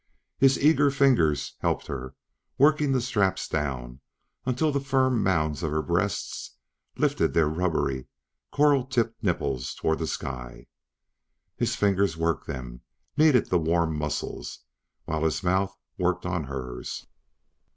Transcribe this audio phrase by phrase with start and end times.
[0.39, 2.15] His eager fingers helped her,
[2.57, 4.01] working the straps down
[4.47, 6.57] until the firm mounds of her breasts
[6.97, 8.07] lifted their rubbery,
[8.51, 10.65] coral tipped nipples toward the sky.
[11.55, 12.81] His fingers worked them,
[13.15, 14.61] kneaded the warm muscles,
[15.05, 17.05] while his mouth worked on hers.